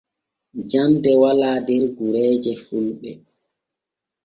[0.69, 3.11] Jande wala der gureeje fulɓe.